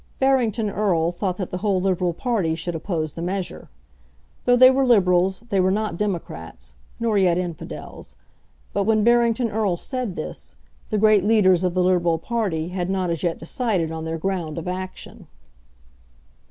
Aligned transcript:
Barrington 0.17 0.67
Erle 0.67 1.11
thought 1.11 1.37
that 1.37 1.51
the 1.51 1.59
whole 1.59 1.79
Liberal 1.79 2.15
party 2.15 2.55
should 2.55 2.73
oppose 2.73 3.13
the 3.13 3.21
measure. 3.21 3.69
Though 4.45 4.55
they 4.55 4.71
were 4.71 4.83
Liberals 4.83 5.41
they 5.49 5.59
were 5.59 5.69
not 5.69 5.95
democrats; 5.95 6.73
nor 6.99 7.19
yet 7.19 7.37
infidels. 7.37 8.15
But 8.73 8.85
when 8.85 9.03
Barrington 9.03 9.51
Erle 9.51 9.77
said 9.77 10.15
this, 10.15 10.55
the 10.89 10.97
great 10.97 11.23
leaders 11.23 11.63
of 11.63 11.75
the 11.75 11.83
Liberal 11.83 12.17
party 12.17 12.69
had 12.69 12.89
not 12.89 13.11
as 13.11 13.21
yet 13.21 13.37
decided 13.37 13.91
on 13.91 14.05
their 14.05 14.17
ground 14.17 14.57
of 14.57 14.67
action. 14.67 15.27